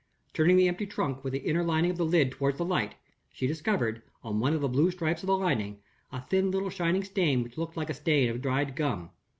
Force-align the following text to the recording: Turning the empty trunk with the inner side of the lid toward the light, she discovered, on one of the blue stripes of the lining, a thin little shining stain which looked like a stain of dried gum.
Turning 0.33 0.57
the 0.57 0.67
empty 0.67 0.87
trunk 0.87 1.23
with 1.23 1.31
the 1.31 1.37
inner 1.47 1.63
side 1.63 1.85
of 1.85 1.95
the 1.97 2.03
lid 2.03 2.31
toward 2.31 2.57
the 2.57 2.65
light, 2.65 2.95
she 3.31 3.45
discovered, 3.45 4.01
on 4.23 4.39
one 4.39 4.51
of 4.51 4.61
the 4.61 4.67
blue 4.67 4.89
stripes 4.89 5.21
of 5.21 5.27
the 5.27 5.37
lining, 5.37 5.77
a 6.11 6.19
thin 6.19 6.49
little 6.49 6.71
shining 6.71 7.03
stain 7.03 7.43
which 7.43 7.55
looked 7.55 7.77
like 7.77 7.91
a 7.91 7.93
stain 7.93 8.27
of 8.27 8.41
dried 8.41 8.75
gum. 8.75 9.11